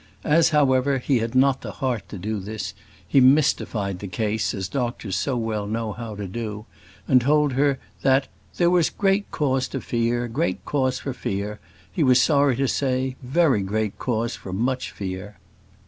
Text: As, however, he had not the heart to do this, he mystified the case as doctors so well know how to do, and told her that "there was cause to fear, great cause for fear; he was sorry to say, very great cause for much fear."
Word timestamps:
As, 0.23 0.49
however, 0.49 0.97
he 0.97 1.19
had 1.19 1.35
not 1.35 1.61
the 1.61 1.73
heart 1.73 2.09
to 2.09 2.17
do 2.17 2.39
this, 2.39 2.73
he 3.07 3.21
mystified 3.21 3.99
the 3.99 4.07
case 4.07 4.51
as 4.51 4.67
doctors 4.67 5.15
so 5.15 5.37
well 5.37 5.67
know 5.67 5.91
how 5.93 6.15
to 6.15 6.27
do, 6.27 6.65
and 7.07 7.21
told 7.21 7.53
her 7.53 7.77
that 8.01 8.27
"there 8.57 8.71
was 8.71 8.91
cause 9.29 9.67
to 9.67 9.79
fear, 9.79 10.27
great 10.27 10.65
cause 10.65 10.97
for 10.97 11.13
fear; 11.13 11.59
he 11.91 12.01
was 12.03 12.19
sorry 12.19 12.55
to 12.55 12.67
say, 12.67 13.15
very 13.21 13.61
great 13.61 13.99
cause 13.99 14.35
for 14.35 14.51
much 14.51 14.89
fear." 14.89 15.37